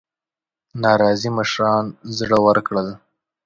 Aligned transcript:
ناراضي 0.81 1.29
مشران 1.37 1.85
زړه 2.17 2.37
ورکړل. 2.47 2.87